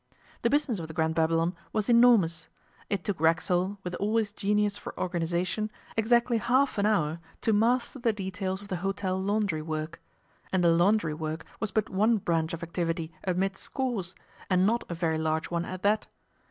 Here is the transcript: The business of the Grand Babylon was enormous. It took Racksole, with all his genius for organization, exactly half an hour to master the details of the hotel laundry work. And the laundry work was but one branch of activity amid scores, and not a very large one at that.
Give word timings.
The 0.41 0.49
business 0.49 0.79
of 0.79 0.87
the 0.87 0.95
Grand 0.95 1.13
Babylon 1.13 1.55
was 1.73 1.87
enormous. 1.87 2.47
It 2.89 3.03
took 3.03 3.19
Racksole, 3.21 3.77
with 3.83 3.93
all 3.97 4.17
his 4.17 4.33
genius 4.33 4.75
for 4.75 4.99
organization, 4.99 5.69
exactly 5.95 6.39
half 6.39 6.79
an 6.79 6.87
hour 6.87 7.19
to 7.41 7.53
master 7.53 7.99
the 7.99 8.11
details 8.11 8.63
of 8.63 8.69
the 8.69 8.77
hotel 8.77 9.21
laundry 9.21 9.61
work. 9.61 10.01
And 10.51 10.63
the 10.63 10.71
laundry 10.71 11.13
work 11.13 11.45
was 11.59 11.69
but 11.69 11.87
one 11.91 12.17
branch 12.17 12.51
of 12.51 12.63
activity 12.63 13.11
amid 13.25 13.57
scores, 13.57 14.15
and 14.49 14.65
not 14.65 14.83
a 14.89 14.95
very 14.95 15.19
large 15.19 15.51
one 15.51 15.65
at 15.65 15.83
that. 15.83 16.07